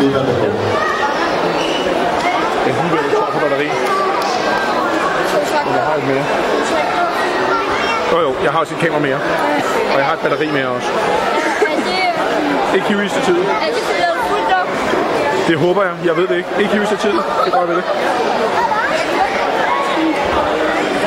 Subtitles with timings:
[0.00, 0.12] det.
[2.66, 3.66] Jeg er lige ved at tør for batteri.
[5.74, 6.24] Jeg har et mere.
[8.12, 9.18] Jo jo, jeg har også et kamera mere.
[9.92, 10.88] Og jeg har et batteri mere også.
[12.74, 13.36] Ikke hive i til tid.
[15.48, 15.92] Det håber jeg.
[16.04, 16.48] Jeg ved det ikke.
[16.58, 17.12] Ikke hive i til tid.
[17.44, 17.84] Det gør jeg ved det.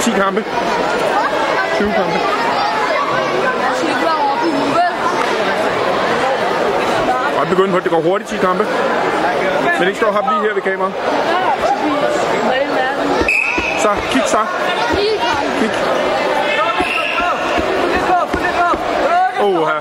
[0.00, 0.44] 10 kampe.
[1.76, 2.33] 20 kampe.
[7.44, 8.66] Godt begynde på, at det går hurtigt 10 kampe.
[9.78, 10.94] Men ikke stå og lige her ved kameraet.
[13.78, 14.38] Så, kig så.
[15.60, 15.70] Kig.
[19.40, 19.80] Åh, her.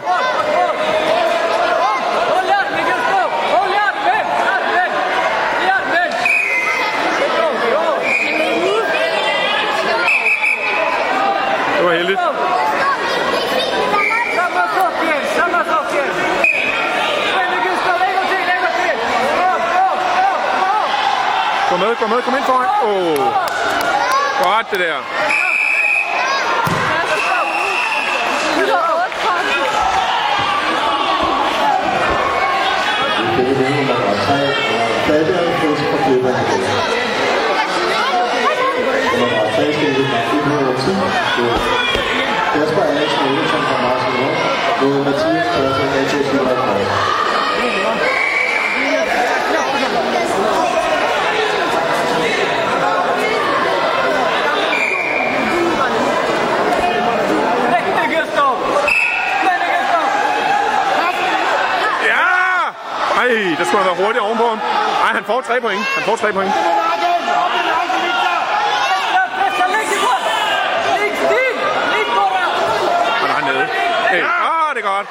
[11.78, 12.20] Det var heldigt.
[21.74, 22.70] Gå med, gå med, kom ind foran.
[22.84, 22.90] Åh.
[22.90, 23.18] Oh.
[24.44, 25.00] Godt det der.
[33.38, 34.38] Det er det nummer 3.
[35.06, 36.34] Fabian Fisk fra Klipper.
[39.20, 39.64] Nummer 3
[40.50, 40.92] med 110.
[42.54, 44.38] Kasper Alexen Olsen fra Martin Lund.
[44.82, 47.14] Mod Mathias Pørsen, AT Silberg.
[62.06, 62.74] Ja!
[63.22, 64.60] Ej, der skulle have været hurtigt ovenpå ham.
[65.06, 65.84] Ej, han får tre point.
[65.96, 66.54] Han får tre point.
[73.22, 73.66] Han er hernede.
[74.14, 74.22] Hey.
[74.22, 75.08] Ah, det er godt.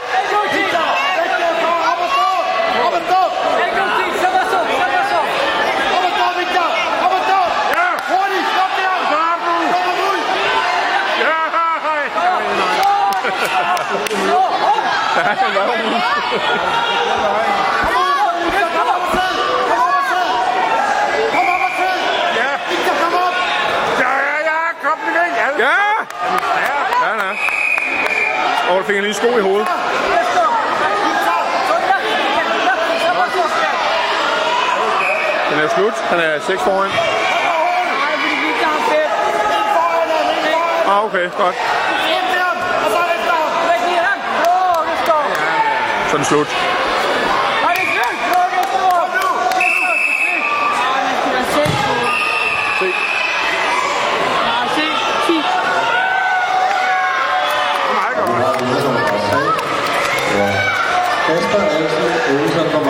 [7.76, 7.92] Ja!
[15.14, 15.72] Han var jo
[22.36, 22.50] Ja!
[24.00, 24.98] Ja, ja, ja, kom
[25.62, 25.68] væk!
[25.68, 26.76] Ja!
[27.02, 27.30] Ja, ja.
[28.70, 29.68] Og du fik en lille sko i hovedet.
[35.50, 35.94] Den er slut.
[36.10, 36.90] Han er 6 foran.
[40.88, 41.54] Ah, okay, godt.
[46.08, 46.81] Så er den slut.
[62.32, 62.81] 大阪。